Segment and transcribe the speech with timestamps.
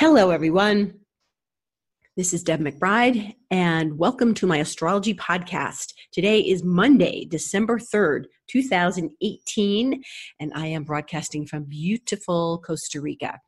[0.00, 0.94] Hello, everyone.
[2.16, 5.92] This is Deb McBride, and welcome to my astrology podcast.
[6.10, 10.02] Today is Monday, December 3rd, 2018,
[10.40, 13.38] and I am broadcasting from beautiful Costa Rica,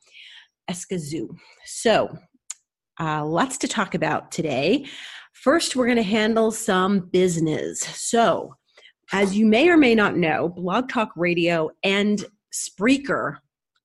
[0.71, 1.29] Escazú.
[1.65, 2.19] So,
[3.01, 4.85] uh, lots to talk about today.
[5.33, 7.81] First, we're going to handle some business.
[7.81, 8.57] So,
[9.11, 12.23] as you may or may not know, Blog Talk Radio and
[12.53, 13.39] Spreaker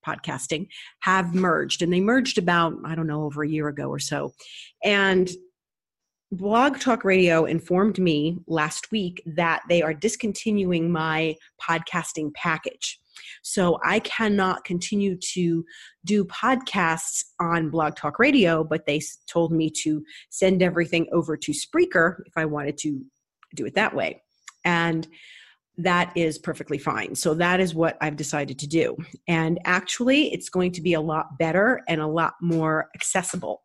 [0.07, 0.67] podcasting
[1.01, 4.33] have merged and they merged about i don't know over a year ago or so.
[4.83, 5.29] And
[6.31, 12.99] blog talk radio informed me last week that they are discontinuing my podcasting package.
[13.41, 15.65] So i cannot continue to
[16.05, 21.51] do podcasts on blog talk radio but they told me to send everything over to
[21.51, 23.01] spreaker if i wanted to
[23.55, 24.21] do it that way.
[24.63, 25.07] And
[25.77, 27.13] that is perfectly fine.
[27.13, 28.97] So that is what I've decided to do.
[29.27, 33.61] And actually, it's going to be a lot better and a lot more accessible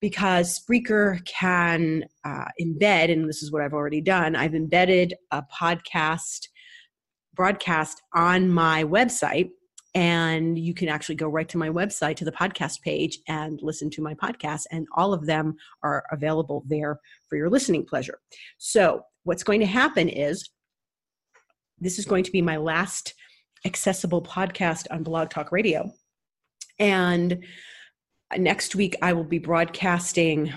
[0.00, 5.42] because Spreaker can uh, embed, and this is what I've already done, I've embedded a
[5.42, 6.48] podcast
[7.34, 9.50] broadcast on my website.
[9.96, 13.90] And you can actually go right to my website to the podcast page and listen
[13.90, 18.18] to my podcast, and all of them are available there for your listening pleasure.
[18.58, 20.50] So, what's going to happen is
[21.78, 23.14] this is going to be my last
[23.64, 25.90] accessible podcast on Blog Talk Radio.
[26.78, 27.44] And
[28.36, 30.52] next week, I will be broadcasting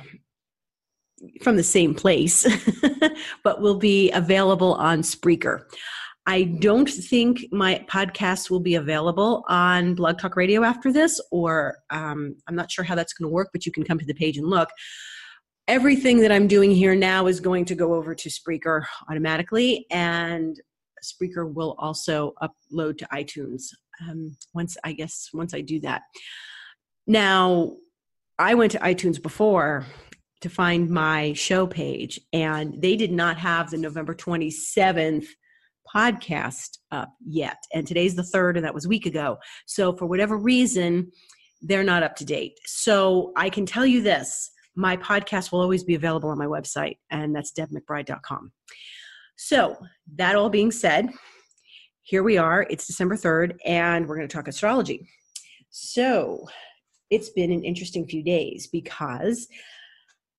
[1.41, 2.45] from the same place,
[3.43, 5.63] but will be available on Spreaker.
[6.27, 11.77] I don't think my podcast will be available on Blog Talk Radio after this, or
[11.89, 14.13] um, I'm not sure how that's going to work, but you can come to the
[14.13, 14.69] page and look.
[15.69, 20.59] Everything that I'm doing here now is going to go over to Spreaker automatically, and
[21.03, 23.65] Spreaker will also upload to iTunes
[24.07, 26.03] um, once I guess once I do that.
[27.05, 27.77] Now,
[28.37, 29.85] I went to iTunes before
[30.41, 35.25] to find my show page, and they did not have the November 27th
[35.93, 37.57] podcast up yet.
[37.73, 39.37] And today's the third, and that was a week ago.
[39.65, 41.11] So, for whatever reason,
[41.61, 42.59] they're not up to date.
[42.65, 46.97] So, I can tell you this my podcast will always be available on my website,
[47.09, 48.51] and that's debmcbride.com.
[49.37, 49.77] So,
[50.15, 51.11] that all being said,
[52.01, 52.65] here we are.
[52.71, 55.07] It's December 3rd, and we're going to talk astrology.
[55.69, 56.47] So,
[57.11, 59.47] it's been an interesting few days because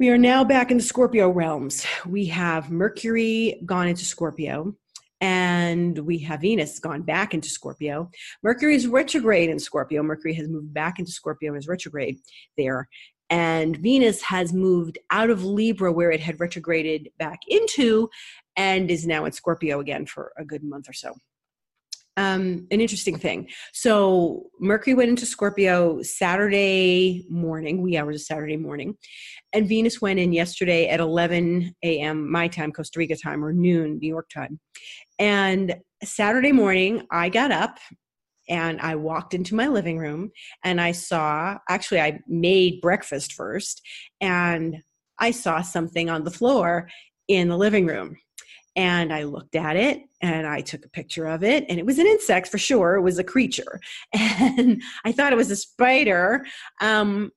[0.01, 1.87] we are now back in the Scorpio realms.
[2.07, 4.75] We have Mercury gone into Scorpio,
[5.21, 8.11] and we have Venus gone back into Scorpio.
[8.43, 10.03] Mercury is retrograde in Scorpio.
[10.03, 12.19] Mercury has moved back into Scorpio and is retrograde
[12.57, 12.89] there.
[13.31, 18.09] And Venus has moved out of Libra, where it had retrograded back into,
[18.57, 21.15] and is now in Scorpio again for a good month or so.
[22.19, 23.49] Um, an interesting thing.
[23.73, 28.97] So Mercury went into Scorpio Saturday morning, wee hours of Saturday morning,
[29.53, 32.29] and Venus went in yesterday at 11 a.m.
[32.29, 34.59] my time, Costa Rica time, or noon New York time.
[35.21, 37.79] And Saturday morning, I got up
[38.49, 40.31] and I walked into my living room
[40.65, 41.59] and I saw.
[41.69, 43.83] Actually, I made breakfast first,
[44.21, 44.83] and
[45.19, 46.89] I saw something on the floor
[47.29, 48.17] in the living room
[48.79, 51.99] and I looked at it and I took a picture of it and it was
[51.99, 52.95] an insect for sure.
[52.95, 53.81] It was a creature.
[54.15, 56.47] And I thought it was a spider.
[56.81, 57.33] Um,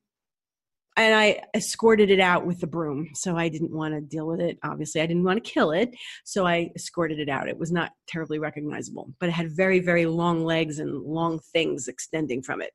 [0.97, 3.09] and I escorted it out with the broom.
[3.13, 4.57] So I didn't want to deal with it.
[4.63, 5.95] Obviously, I didn't want to kill it.
[6.25, 7.47] So I escorted it out.
[7.47, 11.87] It was not terribly recognizable, but it had very, very long legs and long things
[11.87, 12.71] extending from it.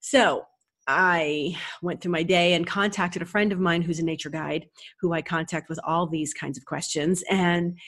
[0.00, 0.44] So
[0.86, 4.66] I went through my day and contacted a friend of mine who's a nature guide,
[5.00, 7.24] who I contact with all these kinds of questions.
[7.30, 7.78] And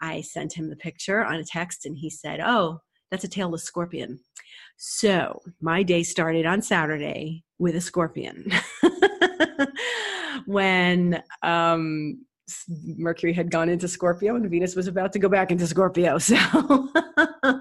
[0.00, 2.80] I sent him the picture on a text, and he said, Oh,
[3.10, 4.20] that's a tailless scorpion.
[4.76, 8.50] So my day started on Saturday with a scorpion.
[10.52, 12.24] when um,
[12.68, 16.18] Mercury had gone into Scorpio and Venus was about to go back into Scorpio.
[16.28, 17.60] So,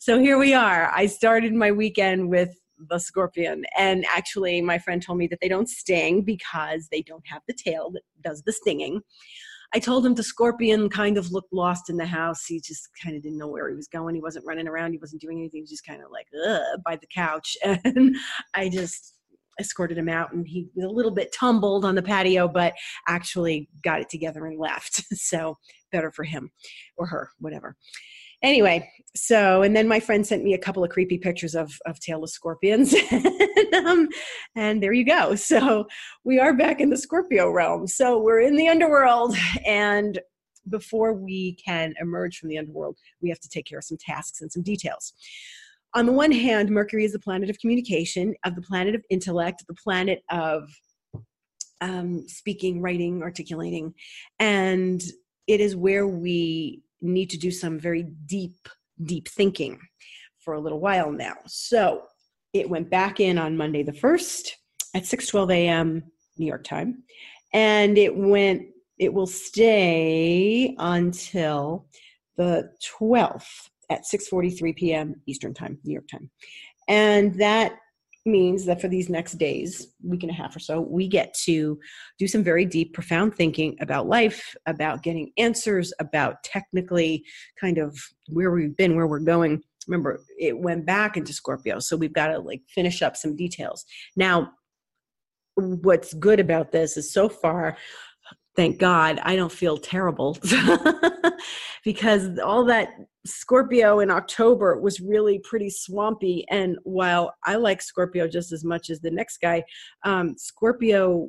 [0.00, 0.90] so here we are.
[0.94, 2.54] I started my weekend with
[2.88, 3.64] the scorpion.
[3.76, 7.54] And actually, my friend told me that they don't sting because they don't have the
[7.54, 9.00] tail that does the stinging.
[9.74, 12.46] I told him the scorpion kind of looked lost in the house.
[12.46, 14.14] He just kind of didn't know where he was going.
[14.14, 14.92] He wasn't running around.
[14.92, 15.58] He wasn't doing anything.
[15.58, 16.26] He was just kind of like
[16.84, 17.56] by the couch.
[17.64, 18.16] And
[18.54, 19.14] I just
[19.60, 22.74] escorted him out and he a little bit tumbled on the patio, but
[23.08, 25.02] actually got it together and left.
[25.14, 25.58] So
[25.90, 26.50] better for him
[26.96, 27.76] or her, whatever.
[28.42, 31.98] Anyway so and then my friend sent me a couple of creepy pictures of of
[32.00, 32.94] tailless scorpions.
[33.72, 34.08] And, um,
[34.56, 35.34] and there you go.
[35.36, 35.86] So
[36.24, 37.86] we are back in the scorpio realm.
[37.86, 40.20] So we're in the underworld and
[40.68, 44.40] before we can emerge from the underworld we have to take care of some tasks
[44.40, 45.12] and some details
[45.94, 49.64] on the one hand, Mercury is the planet of communication, of the planet of intellect,
[49.68, 50.68] the planet of
[51.80, 53.94] um, speaking, writing, articulating,
[54.40, 55.02] and
[55.46, 58.68] it is where we need to do some very deep,
[59.04, 59.78] deep thinking
[60.38, 61.34] for a little while now.
[61.46, 62.04] So
[62.52, 64.56] it went back in on Monday the first
[64.94, 66.04] at 6:12 a.m.
[66.38, 67.04] New York time,
[67.52, 68.62] and it went.
[68.96, 71.86] It will stay until
[72.36, 72.70] the
[73.00, 75.14] 12th at 6:43 p.m.
[75.26, 76.30] Eastern time, New York time,
[76.88, 77.78] and that
[78.26, 81.78] means that for these next days, week and a half or so, we get to
[82.18, 87.24] do some very deep, profound thinking about life, about getting answers, about technically
[87.60, 87.96] kind of
[88.28, 89.62] where we've been, where we're going.
[89.86, 93.84] Remember, it went back into Scorpio, so we've got to like finish up some details.
[94.16, 94.52] Now,
[95.56, 97.76] what's good about this is so far
[98.56, 100.38] thank God I don't feel terrible
[101.84, 102.88] because all that
[103.26, 106.44] Scorpio in October was really pretty swampy.
[106.50, 109.64] And while I like Scorpio just as much as the next guy,
[110.04, 111.28] um, Scorpio,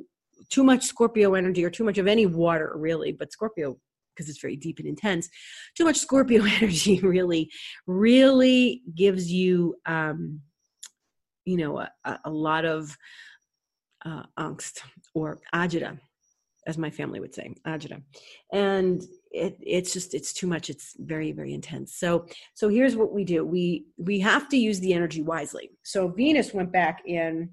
[0.50, 3.76] too much Scorpio energy or too much of any water, really, but Scorpio,
[4.14, 5.28] because it's very deep and intense,
[5.74, 7.50] too much Scorpio energy really,
[7.86, 10.40] really gives you, um,
[11.44, 12.96] you know, a, a lot of
[14.04, 14.80] uh, angst
[15.14, 15.98] or agita
[16.66, 18.02] as my family would say, agita.
[18.52, 20.70] And it, it's just it's too much.
[20.70, 21.94] It's very very intense.
[21.96, 23.44] So so here's what we do.
[23.44, 25.70] We we have to use the energy wisely.
[25.82, 27.50] So Venus went back in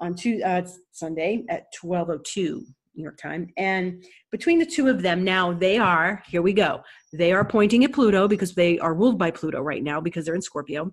[0.00, 5.24] on two, uh, Sunday at 12:02 New York time, and between the two of them
[5.24, 6.82] now they are here we go.
[7.12, 10.34] They are pointing at Pluto because they are ruled by Pluto right now because they're
[10.34, 10.92] in Scorpio.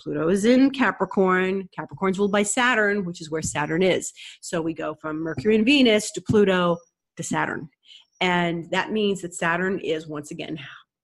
[0.00, 1.68] Pluto is in Capricorn.
[1.74, 4.12] Capricorn's ruled by Saturn, which is where Saturn is.
[4.40, 6.78] So we go from Mercury and Venus to Pluto
[7.16, 7.68] to Saturn.
[8.20, 10.58] And that means that Saturn is once again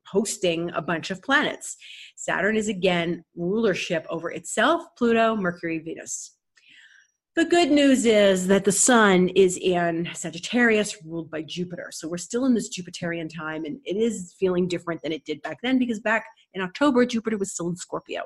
[0.06, 1.76] hosting a bunch of planets.
[2.16, 6.36] Saturn is again rulership over itself, Pluto, Mercury, Venus.
[7.36, 11.88] The good news is that the sun is in Sagittarius, ruled by Jupiter.
[11.90, 15.42] So we're still in this Jupiterian time, and it is feeling different than it did
[15.42, 18.22] back then because back in October, Jupiter was still in Scorpio.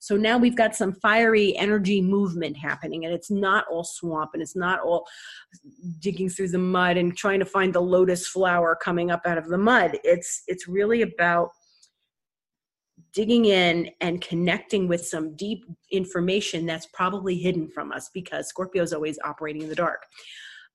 [0.00, 4.42] So now we've got some fiery energy movement happening, and it's not all swamp and
[4.42, 5.06] it's not all
[6.00, 9.48] digging through the mud and trying to find the lotus flower coming up out of
[9.48, 10.00] the mud.
[10.02, 11.50] It's it's really about
[13.18, 18.80] digging in and connecting with some deep information that's probably hidden from us because Scorpio
[18.84, 20.04] is always operating in the dark.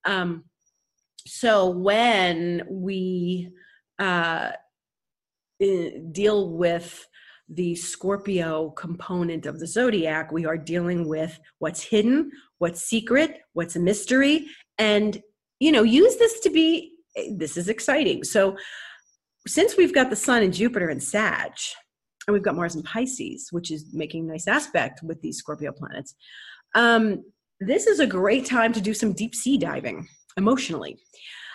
[0.03, 0.43] Um,
[1.25, 3.49] so when we
[3.97, 4.51] uh,
[6.11, 7.07] deal with
[7.47, 13.77] the Scorpio component of the zodiac, we are dealing with what's hidden, what's secret, what's
[13.77, 14.47] a mystery,
[14.77, 15.21] and
[15.61, 16.91] you know, use this to be
[17.37, 18.25] this is exciting.
[18.25, 18.57] So,
[19.47, 21.51] since we've got the Sun and Jupiter and Sag,
[22.27, 26.15] and we've got Mars and Pisces, which is making nice aspect with these Scorpio planets,
[26.75, 27.23] um,
[27.59, 30.97] this is a great time to do some deep sea diving emotionally.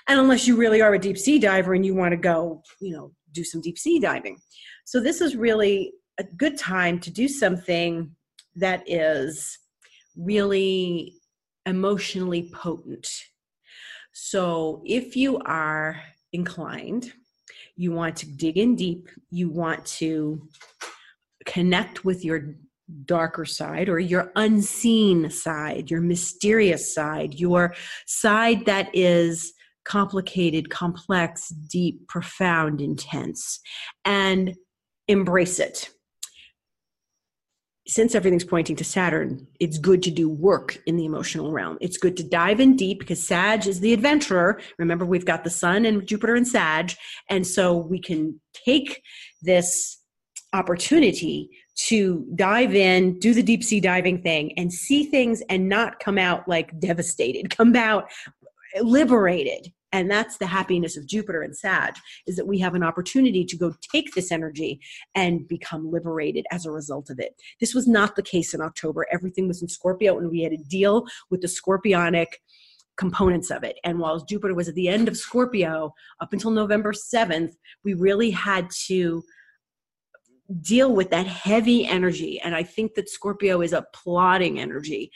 [0.08, 2.96] And unless you really are a deep sea diver and you want to go, you
[2.96, 4.38] know, do some deep sea diving.
[4.84, 8.14] So this is really a good time to do something
[8.56, 9.58] that is
[10.16, 11.14] really
[11.66, 13.06] emotionally potent.
[14.12, 16.00] So if you are
[16.32, 17.12] inclined,
[17.76, 20.46] you want to dig in deep, you want to
[21.46, 22.55] connect with your
[23.05, 27.75] darker side or your unseen side, your mysterious side, your
[28.06, 29.52] side that is
[29.85, 33.61] complicated, complex, deep, profound, intense.
[34.04, 34.54] And
[35.09, 35.90] embrace it.
[37.88, 41.78] Since everything's pointing to Saturn, it's good to do work in the emotional realm.
[41.80, 44.61] It's good to dive in deep because Sag is the adventurer.
[44.78, 46.92] Remember, we've got the Sun and Jupiter and Sag.
[47.30, 49.02] And so we can take
[49.40, 50.02] this
[50.52, 51.49] opportunity
[51.87, 56.18] to dive in, do the deep sea diving thing, and see things and not come
[56.18, 58.11] out like devastated, come out
[58.83, 61.95] liberated and that's the happiness of jupiter and sag
[62.26, 64.80] is that we have an opportunity to go take this energy
[65.14, 67.35] and become liberated as a result of it.
[67.61, 69.07] This was not the case in october.
[69.12, 72.26] Everything was in scorpio and we had to deal with the scorpionic
[72.97, 73.78] components of it.
[73.85, 77.52] And while jupiter was at the end of scorpio up until november 7th
[77.85, 79.23] we really had to
[80.62, 82.40] deal with that heavy energy.
[82.40, 85.11] And i think that scorpio is a plotting energy.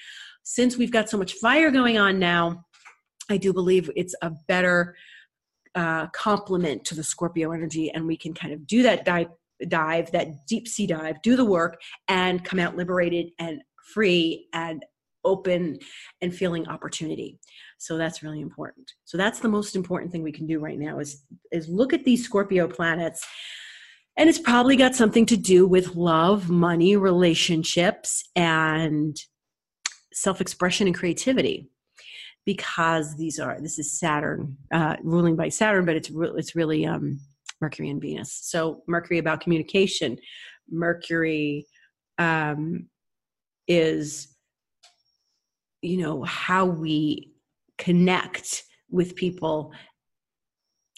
[0.45, 2.65] Since we've got so much fire going on now
[3.31, 4.97] I do believe it's a better
[5.75, 9.29] uh, complement to the Scorpio energy, and we can kind of do that dive,
[9.69, 13.63] dive, that deep sea dive, do the work, and come out liberated and
[13.95, 14.85] free and
[15.25, 15.79] open
[16.21, 17.39] and feeling opportunity.
[17.79, 18.91] So that's really important.
[19.05, 22.05] So that's the most important thing we can do right now is is look at
[22.05, 23.25] these Scorpio planets
[24.17, 29.17] And it's probably got something to do with love, money, relationships, and
[30.13, 31.71] self expression and creativity.
[32.45, 36.85] Because these are, this is Saturn, uh, ruling by Saturn, but it's, re- it's really
[36.87, 37.21] um,
[37.61, 38.37] Mercury and Venus.
[38.43, 40.19] So, Mercury about communication,
[40.69, 41.67] Mercury
[42.19, 42.89] um,
[43.69, 44.35] is,
[45.83, 47.33] you know, how we
[47.79, 49.73] connect with people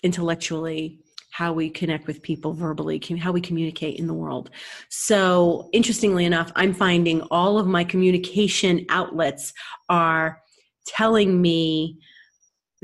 [0.03, 4.51] intellectually how we connect with people verbally, how we communicate in the world.
[4.89, 9.53] So, interestingly enough, I'm finding all of my communication outlets
[9.89, 10.41] are
[10.87, 11.99] telling me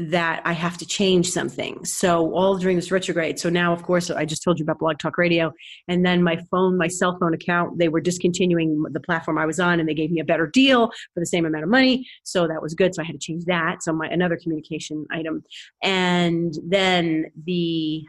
[0.09, 1.85] that I have to change something.
[1.85, 3.39] So all during this retrograde.
[3.39, 5.53] So now, of course, I just told you about Blog Talk Radio,
[5.89, 9.61] and then my phone, my cell phone account, they were discontinuing the platform I was
[9.61, 12.09] on, and they gave me a better deal for the same amount of money.
[12.23, 12.95] So that was good.
[12.95, 13.83] So I had to change that.
[13.83, 15.43] So my another communication item,
[15.83, 18.05] and then the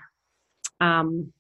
[0.79, 1.33] um,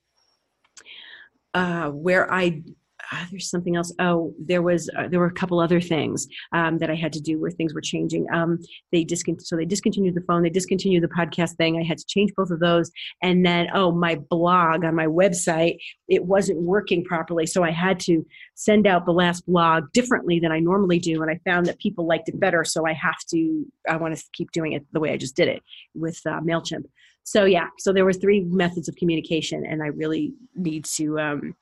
[1.53, 2.61] uh, where I
[3.11, 3.93] uh, there's something else.
[3.99, 7.19] Oh, there was uh, there were a couple other things um, that I had to
[7.19, 8.25] do where things were changing.
[8.33, 8.59] Um,
[8.91, 11.77] they discontinued so they discontinued the phone, they discontinued the podcast thing.
[11.77, 12.91] I had to change both of those,
[13.21, 15.77] and then oh, my blog on my website
[16.07, 18.25] it wasn't working properly, so I had to
[18.55, 22.05] send out the last blog differently than I normally do, and I found that people
[22.05, 22.63] liked it better.
[22.63, 25.47] So I have to I want to keep doing it the way I just did
[25.47, 25.61] it
[25.95, 26.85] with uh, Mailchimp.
[27.23, 31.19] So yeah, so there were three methods of communication, and I really need to.
[31.19, 31.55] Um,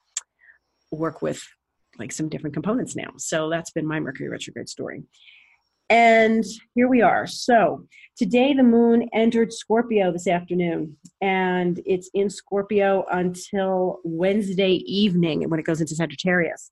[0.91, 1.41] work with
[1.98, 3.12] like some different components now.
[3.17, 5.03] So that's been my Mercury retrograde story.
[5.89, 7.25] And here we are.
[7.25, 15.50] So today the moon entered Scorpio this afternoon, and it's in Scorpio until Wednesday evening
[15.50, 16.72] when it goes into Sagittarius.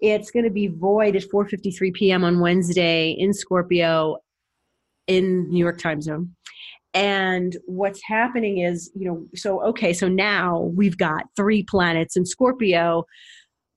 [0.00, 2.24] It's going to be void at 4:53 p.m.
[2.24, 4.16] on Wednesday in Scorpio
[5.06, 6.34] in New York time zone.
[6.94, 12.26] And what's happening is, you know, so okay, so now we've got three planets in
[12.26, 13.04] Scorpio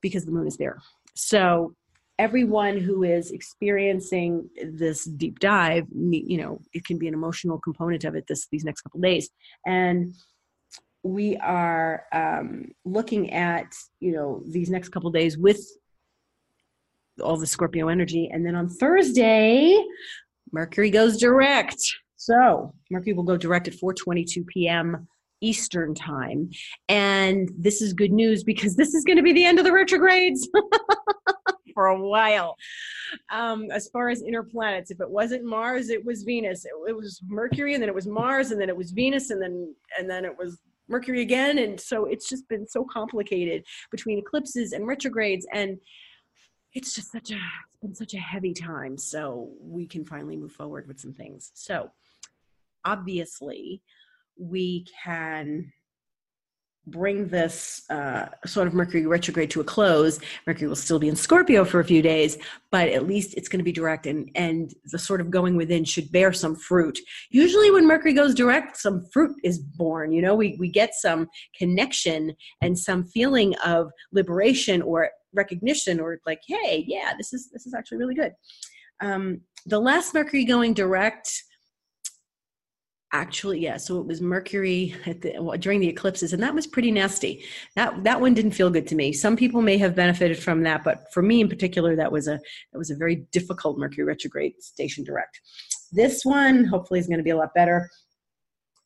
[0.01, 0.81] because the moon is there.
[1.13, 1.75] So
[2.20, 8.03] everyone who is experiencing this deep dive, you know, it can be an emotional component
[8.03, 9.29] of it this these next couple days,
[9.65, 10.13] and
[11.03, 15.62] we are um, looking at you know these next couple days with
[17.24, 19.77] all the Scorpio energy, and then on Thursday,
[20.51, 21.81] Mercury goes direct.
[22.17, 25.08] So Mercury will go direct at 4:22 p.m.
[25.41, 26.50] Eastern time.
[26.88, 29.74] And this is good news because this is going to be the end of the
[29.74, 30.48] retrogrades
[31.74, 32.55] for a while.
[33.31, 36.65] Um, as far as inner planets, if it wasn't Mars, it was Venus.
[36.65, 39.41] It, it was Mercury, and then it was Mars, and then it was Venus, and
[39.41, 41.57] then and then it was Mercury again.
[41.57, 45.77] And so it's just been so complicated between eclipses and retrogrades and
[46.74, 50.51] it's just such a it's been such a heavy time so we can finally move
[50.51, 51.91] forward with some things so
[52.86, 53.81] obviously
[54.41, 55.71] we can
[56.88, 60.19] bring this uh, sort of Mercury retrograde to a close.
[60.48, 62.38] Mercury will still be in Scorpio for a few days,
[62.71, 65.86] but at least it's going to be direct, and and the sort of going within
[65.86, 67.00] should bear some fruit.
[67.29, 70.12] Usually, when Mercury goes direct, some fruit is borne.
[70.12, 76.19] You know, we we get some connection and some feeling of liberation or recognition, or
[76.25, 78.33] like, hey, yeah, this is this is actually really good.
[79.01, 81.31] Um, the last Mercury going direct
[83.13, 87.44] actually yeah so it was mercury the, during the eclipses and that was pretty nasty.
[87.75, 89.12] That that one didn't feel good to me.
[89.13, 92.39] Some people may have benefited from that but for me in particular that was a
[92.72, 95.41] that was a very difficult mercury retrograde station direct
[95.91, 97.89] this one hopefully is going to be a lot better.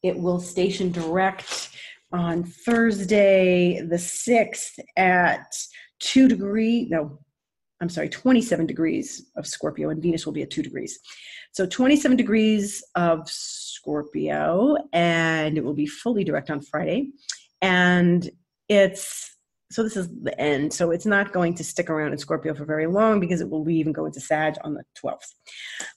[0.03, 1.69] It will station direct
[2.11, 5.53] on thursday the 6th at
[5.99, 7.17] 2 degree no
[7.81, 10.99] i'm sorry 27 degrees of scorpio and venus will be at 2 degrees
[11.55, 17.11] so 27 degrees of Scorpio, and it will be fully direct on Friday.
[17.61, 18.29] And
[18.67, 19.37] it's
[19.71, 20.73] so this is the end.
[20.73, 23.63] So it's not going to stick around in Scorpio for very long because it will
[23.63, 25.33] leave and go into Sag on the 12th,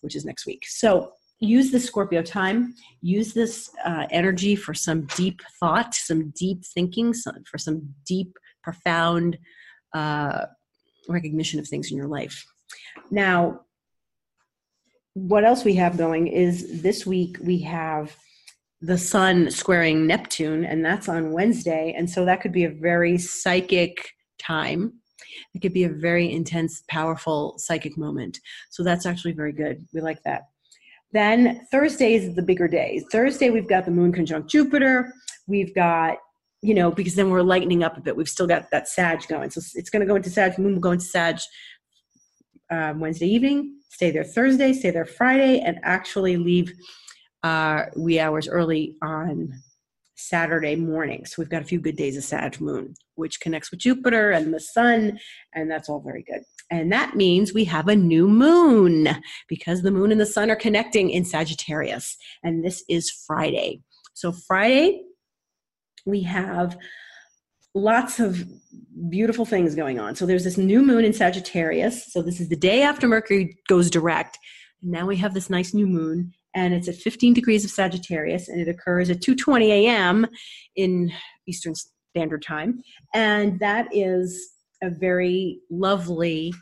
[0.00, 0.62] which is next week.
[0.64, 1.10] So
[1.40, 2.72] use the Scorpio time,
[3.02, 8.32] use this uh, energy for some deep thought, some deep thinking, some, for some deep,
[8.62, 9.36] profound
[9.92, 10.46] uh,
[11.08, 12.44] recognition of things in your life.
[13.10, 13.62] Now,
[15.26, 18.16] what else we have going is this week we have
[18.80, 21.94] the sun squaring Neptune, and that's on Wednesday.
[21.96, 24.92] And so that could be a very psychic time.
[25.54, 28.38] It could be a very intense, powerful psychic moment.
[28.70, 29.84] So that's actually very good.
[29.92, 30.42] We like that.
[31.12, 33.02] Then Thursday is the bigger day.
[33.10, 35.12] Thursday, we've got the moon conjunct Jupiter.
[35.48, 36.18] We've got,
[36.62, 38.14] you know, because then we're lightening up a bit.
[38.14, 39.50] We've still got that Sag going.
[39.50, 40.58] So it's going to go into Sag.
[40.58, 41.40] Moon will go into Sag
[42.70, 46.72] um, Wednesday evening stay there Thursday, stay there Friday, and actually leave
[47.42, 49.52] uh, wee hours early on
[50.16, 51.24] Saturday morning.
[51.24, 54.52] So we've got a few good days of Sag moon, which connects with Jupiter and
[54.52, 55.18] the sun,
[55.54, 56.42] and that's all very good.
[56.70, 59.08] And that means we have a new moon
[59.48, 62.16] because the moon and the sun are connecting in Sagittarius.
[62.42, 63.80] And this is Friday.
[64.12, 65.02] So, Friday,
[66.04, 66.76] we have
[67.74, 68.44] lots of
[69.08, 70.14] beautiful things going on.
[70.14, 72.12] So, there's this new moon in Sagittarius.
[72.12, 74.38] So, this is the day after Mercury goes direct.
[74.82, 78.60] Now we have this nice new moon and it's at 15 degrees of Sagittarius, and
[78.60, 80.26] it occurs at 2:20 a.m.
[80.76, 81.12] in
[81.46, 81.74] Eastern
[82.10, 82.82] Standard Time,
[83.14, 84.50] and that is
[84.82, 86.52] a very lovely,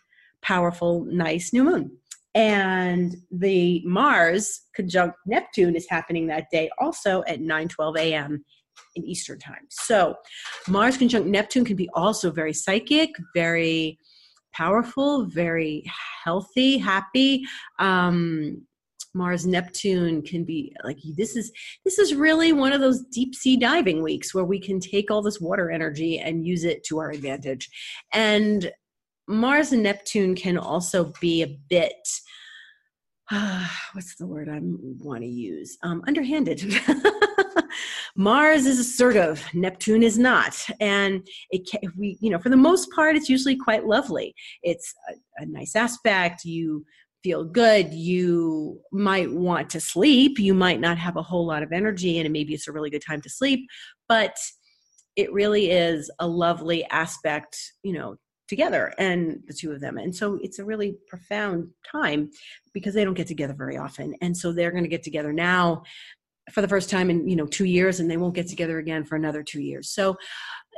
[0.43, 1.91] powerful, nice new moon.
[2.35, 8.45] And the Mars conjunct Neptune is happening that day also at 9:12 a.m.
[8.95, 9.67] in Eastern Time.
[9.71, 10.17] So,
[10.69, 13.99] Mars conjunct Neptune can be also very psychic, very
[14.53, 15.85] powerful, very
[16.25, 17.45] healthy, happy.
[17.79, 18.67] Um,
[19.15, 21.51] Mars Neptune can be like this is
[21.85, 25.23] this is really one of those deep sea diving weeks where we can take all
[25.23, 27.71] this water energy and use it to our advantage.
[28.13, 28.71] And
[29.27, 31.97] Mars and Neptune can also be a bit
[33.31, 35.77] uh, what's the word I want to use?
[35.83, 36.63] Um, underhanded.
[38.17, 42.91] Mars is assertive, Neptune is not, and it can, we you know for the most
[42.93, 44.35] part it's usually quite lovely.
[44.63, 46.45] It's a, a nice aspect.
[46.45, 46.85] You
[47.23, 50.39] feel good, you might want to sleep.
[50.39, 53.05] You might not have a whole lot of energy, and maybe it's a really good
[53.07, 53.69] time to sleep,
[54.09, 54.37] but
[55.17, 58.17] it really is a lovely aspect, you know,
[58.49, 59.99] together and the two of them.
[59.99, 62.31] And so it's a really profound time
[62.73, 64.15] because they don't get together very often.
[64.21, 65.83] And so they're going to get together now
[66.53, 69.05] for the first time in, you know, 2 years and they won't get together again
[69.05, 69.91] for another 2 years.
[69.91, 70.17] So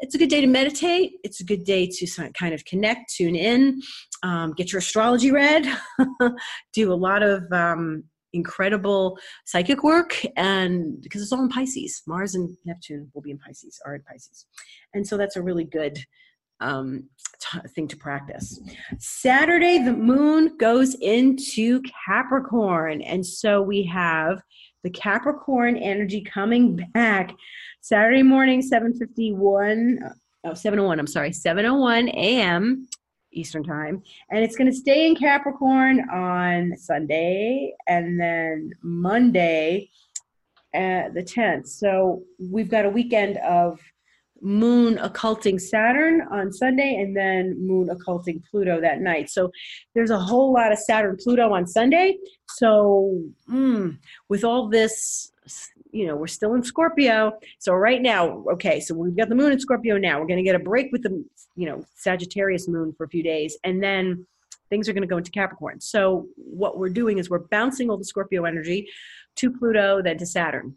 [0.00, 1.14] it's a good day to meditate.
[1.24, 3.80] It's a good day to kind of connect, tune in,
[4.22, 5.66] um, get your astrology read,
[6.72, 12.34] do a lot of um, incredible psychic work, and because it's all in Pisces, Mars
[12.34, 14.46] and Neptune will be in Pisces, are in Pisces,
[14.94, 15.98] and so that's a really good
[16.60, 17.04] um,
[17.40, 18.60] t- thing to practice.
[18.98, 24.42] Saturday, the moon goes into Capricorn, and so we have
[24.82, 27.34] the Capricorn energy coming back
[27.80, 29.98] Saturday morning, 751,
[30.44, 32.88] oh, 701, I'm sorry, 701 a.m.
[33.32, 34.02] Eastern time.
[34.30, 39.90] And it's going to stay in Capricorn on Sunday and then Monday,
[40.74, 41.68] uh, the 10th.
[41.68, 43.80] So we've got a weekend of
[44.40, 49.30] moon occulting Saturn on Sunday and then moon occulting Pluto that night.
[49.30, 49.50] So
[49.94, 52.18] there's a whole lot of Saturn Pluto on Sunday.
[52.48, 53.20] So
[53.50, 53.98] mm,
[54.28, 55.32] with all this
[55.90, 57.32] you know, we're still in Scorpio.
[57.58, 60.20] So right now, okay, so we've got the moon in Scorpio now.
[60.20, 61.24] We're going to get a break with the,
[61.56, 63.56] you know, Sagittarius moon for a few days.
[63.64, 64.26] And then
[64.70, 65.80] things are going to go into Capricorn.
[65.80, 68.88] So what we're doing is we're bouncing all the Scorpio energy
[69.36, 70.74] to Pluto, then to Saturn.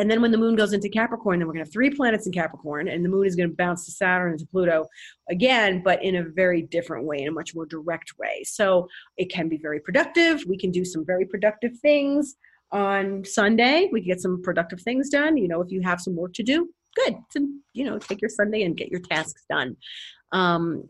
[0.00, 2.26] And then when the moon goes into Capricorn, then we're going to have three planets
[2.26, 4.86] in Capricorn, and the moon is going to bounce to Saturn and to Pluto
[5.28, 8.42] again, but in a very different way, in a much more direct way.
[8.44, 10.42] So it can be very productive.
[10.48, 12.36] We can do some very productive things
[12.72, 13.90] on Sunday.
[13.92, 15.36] We can get some productive things done.
[15.36, 17.16] You know, if you have some work to do, good.
[17.32, 19.76] To, you know, take your Sunday and get your tasks done.
[20.32, 20.88] Um,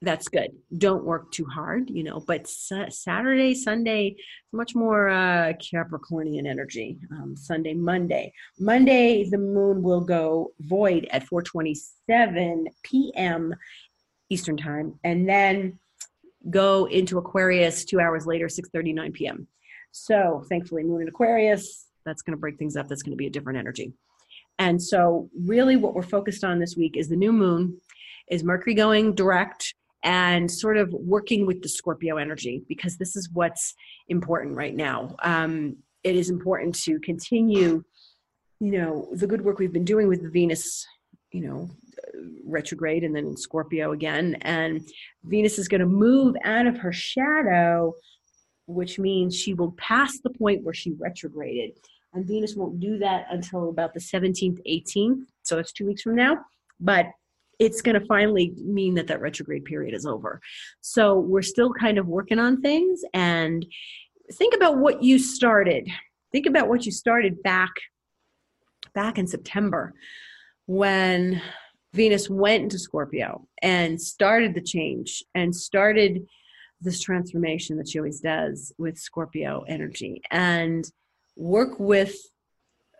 [0.00, 0.50] that's good.
[0.76, 2.20] Don't work too hard, you know.
[2.20, 4.16] But Saturday, Sunday,
[4.52, 6.98] much more uh, Capricornian energy.
[7.10, 13.54] Um, Sunday, Monday, Monday, the moon will go void at 4:27 p.m.
[14.30, 15.78] Eastern time, and then
[16.48, 19.48] go into Aquarius two hours later, 6:39 p.m.
[19.90, 22.88] So thankfully, Moon in Aquarius, that's going to break things up.
[22.88, 23.94] That's going to be a different energy.
[24.60, 27.80] And so, really, what we're focused on this week is the new moon,
[28.28, 33.28] is Mercury going direct and sort of working with the Scorpio energy because this is
[33.32, 33.74] what's
[34.08, 35.16] important right now.
[35.22, 37.82] Um, it is important to continue,
[38.60, 40.86] you know, the good work we've been doing with the Venus,
[41.32, 41.68] you know,
[42.44, 44.36] retrograde and then in Scorpio again.
[44.42, 44.86] And
[45.24, 47.94] Venus is going to move out of her shadow
[48.68, 51.72] which means she will pass the point where she retrograded.
[52.12, 55.22] And Venus won't do that until about the 17th, 18th.
[55.42, 56.36] So it's two weeks from now.
[56.78, 57.06] But
[57.58, 60.40] it's going to finally mean that that retrograde period is over.
[60.80, 63.02] So we're still kind of working on things.
[63.12, 63.66] And
[64.32, 65.88] think about what you started.
[66.30, 67.70] Think about what you started back
[68.94, 69.94] back in September
[70.66, 71.40] when
[71.94, 76.26] Venus went into Scorpio and started the change and started
[76.80, 80.88] this transformation that she always does with Scorpio energy and
[81.36, 82.16] work with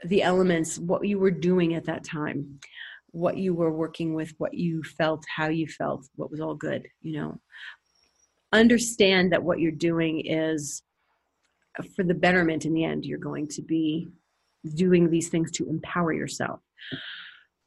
[0.04, 2.60] the elements, what you were doing at that time,
[3.10, 6.86] what you were working with, what you felt, how you felt, what was all good,
[7.02, 7.40] you know.
[8.52, 10.82] Understand that what you're doing is
[11.94, 13.04] for the betterment in the end.
[13.04, 14.08] You're going to be
[14.74, 16.60] doing these things to empower yourself.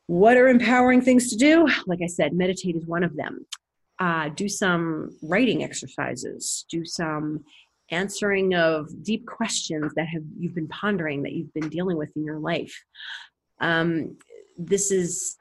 [0.07, 1.67] What are empowering things to do?
[1.85, 3.45] Like I said, meditate is one of them.
[3.99, 7.43] Uh, do some writing exercises, do some
[7.91, 12.25] answering of deep questions that have you've been pondering that you've been dealing with in
[12.25, 12.73] your life.
[13.59, 14.17] Um,
[14.67, 15.37] this is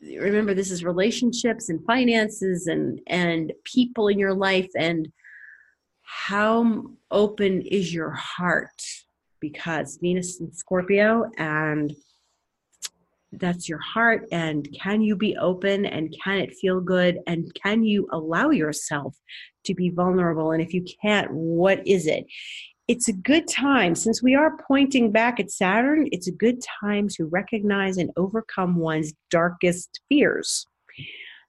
[0.00, 5.08] remember this is relationships and finances and and people in your life and
[6.02, 8.82] how open is your heart?
[9.40, 11.94] Because venus and scorpio and
[13.32, 17.84] that's your heart and can you be open and can it feel good and can
[17.84, 19.16] you allow yourself
[19.64, 20.52] to be vulnerable?
[20.52, 22.26] And if you can't what is it
[22.88, 27.08] it's a good time since we are pointing back at Saturn, it's a good time
[27.16, 30.66] to recognize and overcome one's darkest fears.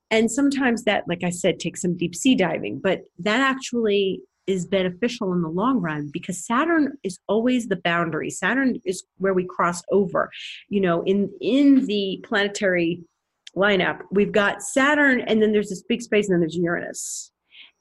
[0.10, 4.66] And sometimes that, like I said, takes some deep sea diving, but that actually is
[4.66, 8.30] beneficial in the long run because Saturn is always the boundary.
[8.30, 10.32] Saturn is where we cross over.
[10.70, 13.04] You know, in in the planetary
[13.56, 17.32] lineup, we've got Saturn and then there's this big space and then there's Uranus.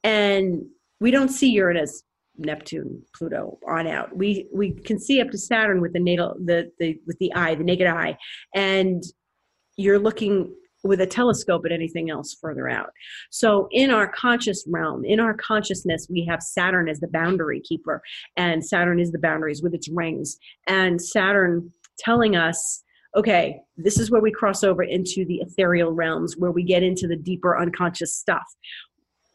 [0.03, 0.65] And
[0.99, 2.03] we don't see Uranus
[2.39, 4.17] Neptune, Pluto on out.
[4.17, 7.55] We we can see up to Saturn with the natal the the with the eye,
[7.55, 8.17] the naked eye,
[8.55, 9.03] and
[9.77, 12.91] you're looking with a telescope at anything else further out.
[13.31, 18.03] So in our conscious realm, in our consciousness, we have Saturn as the boundary keeper,
[18.37, 22.83] and Saturn is the boundaries with its rings, and Saturn telling us
[23.17, 27.09] okay, this is where we cross over into the ethereal realms, where we get into
[27.09, 28.45] the deeper unconscious stuff.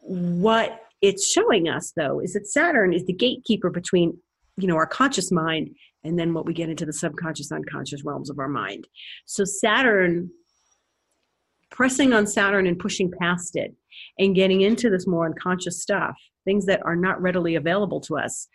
[0.02, 4.18] What it's showing us though is that saturn is the gatekeeper between
[4.58, 5.70] you know our conscious mind
[6.04, 8.88] and then what we get into the subconscious unconscious realms of our mind.
[9.26, 10.30] So saturn
[11.70, 13.74] pressing on saturn and pushing past it
[14.20, 18.48] and getting into this more unconscious stuff things that are not readily available to us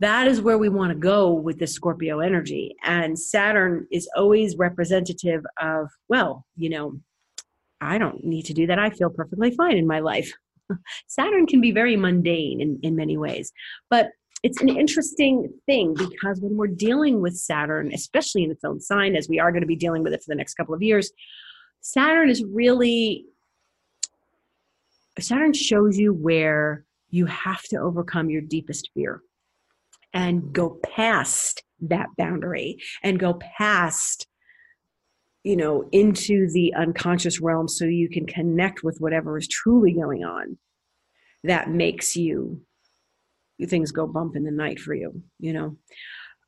[0.00, 2.74] that is where we want to go with the scorpio energy.
[2.82, 7.00] And saturn is always representative of well you know
[7.80, 8.78] i don't need to do that.
[8.78, 10.32] I feel perfectly fine in my life
[11.06, 13.52] Saturn can be very mundane in, in many ways.
[13.90, 14.10] But
[14.42, 19.14] it's an interesting thing because when we're dealing with Saturn, especially in its own sign,
[19.14, 21.12] as we are going to be dealing with it for the next couple of years,
[21.80, 23.26] Saturn is really,
[25.18, 29.20] Saturn shows you where you have to overcome your deepest fear
[30.12, 34.26] and go past that boundary and go past
[35.44, 40.24] you know into the unconscious realm so you can connect with whatever is truly going
[40.24, 40.56] on
[41.44, 42.60] that makes you
[43.68, 45.76] things go bump in the night for you you know?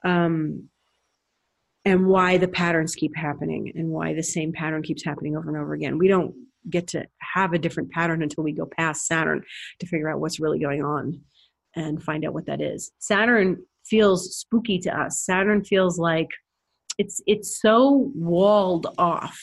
[0.04, 0.68] Um
[1.84, 5.58] and why the patterns keep happening and why the same pattern keeps happening over and
[5.58, 5.98] over again.
[5.98, 6.34] We don't
[6.70, 9.42] get to have a different pattern until we go past saturn
[9.80, 11.20] to figure out what's really going on
[11.76, 12.92] and find out what that is.
[12.98, 15.22] Saturn feels spooky to us.
[15.24, 16.28] Saturn feels like
[16.98, 19.40] it's it's so walled off.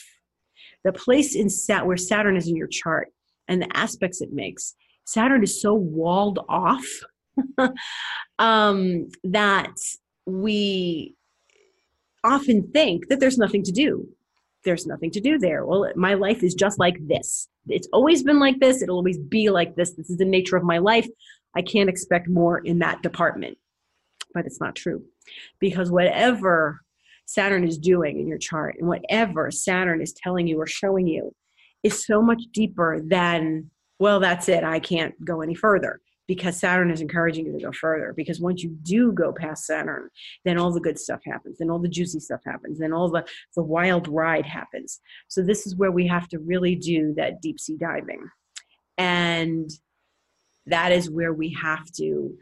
[0.84, 3.08] The place in sat where saturn is in your chart
[3.48, 6.86] and the aspects it makes saturn is so walled off
[8.38, 9.74] um, that
[10.26, 11.14] we
[12.24, 14.08] often think that there's nothing to do.
[14.64, 15.66] There's nothing to do there.
[15.66, 17.48] Well my life is just like this.
[17.68, 18.82] It's always been like this.
[18.82, 19.92] It'll always be like this.
[19.92, 21.06] This is the nature of my life.
[21.56, 23.58] I can't expect more in that department.
[24.34, 25.04] But it's not true
[25.58, 26.80] because whatever
[27.32, 31.34] Saturn is doing in your chart and whatever Saturn is telling you or showing you
[31.82, 36.00] is so much deeper than, well, that's it, I can't go any further.
[36.28, 38.14] Because Saturn is encouraging you to go further.
[38.16, 40.08] Because once you do go past Saturn,
[40.44, 43.24] then all the good stuff happens, then all the juicy stuff happens, then all the,
[43.56, 45.00] the wild ride happens.
[45.28, 48.28] So, this is where we have to really do that deep sea diving.
[48.98, 49.68] And
[50.66, 52.34] that is where we have to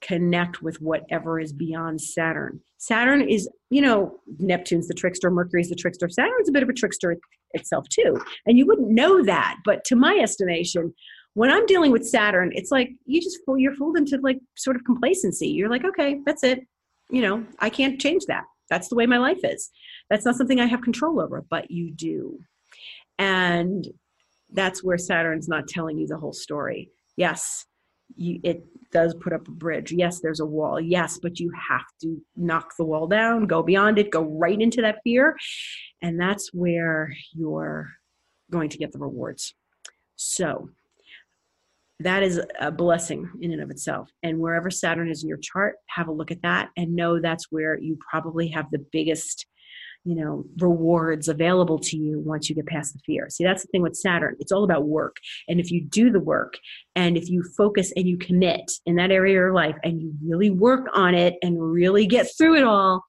[0.00, 2.60] connect with whatever is beyond Saturn.
[2.78, 6.08] Saturn is, you know, Neptune's the trickster, Mercury's the trickster.
[6.08, 7.16] Saturn's a bit of a trickster
[7.52, 8.20] itself too.
[8.46, 10.94] And you wouldn't know that, but to my estimation,
[11.34, 14.76] when I'm dealing with Saturn, it's like you just fool you're fooled into like sort
[14.76, 15.48] of complacency.
[15.48, 16.60] You're like, okay, that's it.
[17.10, 18.44] You know, I can't change that.
[18.70, 19.70] That's the way my life is.
[20.08, 22.38] That's not something I have control over, but you do.
[23.18, 23.86] And
[24.52, 26.90] that's where Saturn's not telling you the whole story.
[27.16, 27.66] Yes,
[28.14, 29.92] you, it does put up a bridge.
[29.92, 30.80] Yes, there's a wall.
[30.80, 34.82] Yes, but you have to knock the wall down, go beyond it, go right into
[34.82, 35.36] that fear.
[36.02, 37.90] And that's where you're
[38.50, 39.54] going to get the rewards.
[40.16, 40.70] So
[42.00, 44.10] that is a blessing in and of itself.
[44.22, 47.50] And wherever Saturn is in your chart, have a look at that and know that's
[47.50, 49.46] where you probably have the biggest
[50.06, 53.68] you know rewards available to you once you get past the fear see that's the
[53.68, 55.16] thing with saturn it's all about work
[55.48, 56.54] and if you do the work
[56.94, 60.14] and if you focus and you commit in that area of your life and you
[60.24, 63.04] really work on it and really get through it all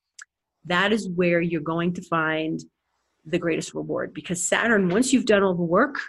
[0.65, 2.61] that is where you're going to find
[3.27, 5.99] the greatest reward because Saturn, once you've done all the work,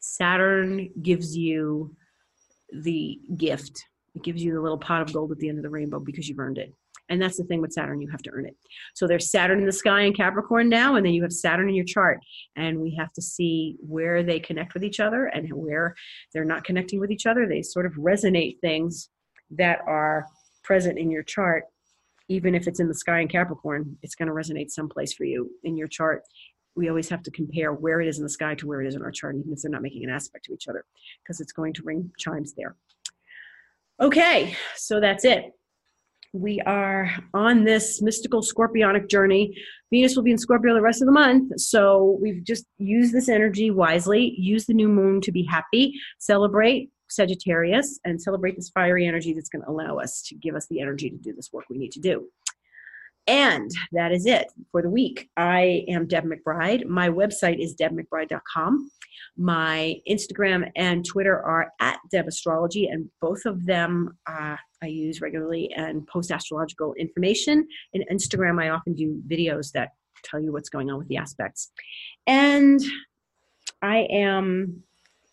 [0.00, 1.94] Saturn gives you
[2.72, 3.84] the gift.
[4.14, 6.28] It gives you the little pot of gold at the end of the rainbow because
[6.28, 6.74] you've earned it.
[7.08, 8.56] And that's the thing with Saturn, you have to earn it.
[8.94, 11.74] So there's Saturn in the sky in Capricorn now, and then you have Saturn in
[11.74, 12.18] your chart.
[12.56, 15.94] And we have to see where they connect with each other and where
[16.32, 17.46] they're not connecting with each other.
[17.46, 19.10] They sort of resonate things
[19.50, 20.26] that are
[20.62, 21.64] present in your chart.
[22.28, 25.50] Even if it's in the sky in Capricorn, it's going to resonate someplace for you
[25.62, 26.22] in your chart.
[26.74, 28.94] We always have to compare where it is in the sky to where it is
[28.94, 30.86] in our chart, even if they're not making an aspect to each other,
[31.22, 32.76] because it's going to ring chimes there.
[34.00, 35.52] Okay, so that's it
[36.34, 39.56] we are on this mystical scorpionic journey.
[39.92, 41.52] Venus will be in Scorpio the rest of the month.
[41.60, 46.90] So we've just used this energy wisely, use the new moon to be happy, celebrate
[47.08, 50.80] Sagittarius, and celebrate this fiery energy that's going to allow us to give us the
[50.80, 52.26] energy to do this work we need to do.
[53.26, 55.30] And that is it for the week.
[55.36, 56.86] I am Deb McBride.
[56.86, 58.90] My website is debmcbride.com.
[59.36, 65.20] My Instagram and Twitter are at Deb Astrology, and both of them uh, I use
[65.20, 67.66] regularly and post astrological information.
[67.94, 69.90] In Instagram, I often do videos that
[70.22, 71.70] tell you what's going on with the aspects.
[72.26, 72.80] And
[73.82, 74.82] I am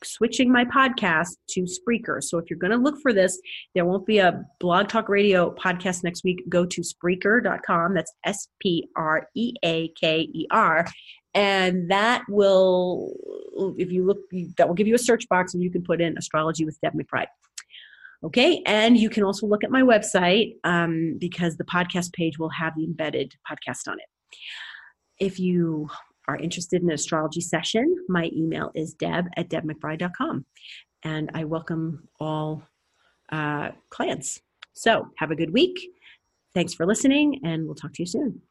[0.04, 2.24] switching my podcast to Spreaker.
[2.24, 3.40] So if you're going to look for this,
[3.76, 6.44] there won't be a Blog Talk Radio podcast next week.
[6.50, 7.94] Go to Spreaker.com.
[7.94, 10.88] That's S P R E A K E R.
[11.34, 13.14] And that will,
[13.78, 14.20] if you look,
[14.58, 16.94] that will give you a search box and you can put in astrology with Deb
[16.94, 17.28] McBride.
[18.24, 22.50] Okay, and you can also look at my website um, because the podcast page will
[22.50, 24.06] have the embedded podcast on it.
[25.20, 25.90] If you
[26.28, 30.46] are interested in an astrology session, my email is deb at debmcbride.com.
[31.04, 32.64] And I welcome all
[33.32, 34.40] uh, clients.
[34.74, 35.80] So have a good week.
[36.54, 38.42] Thanks for listening, and we'll talk to you soon.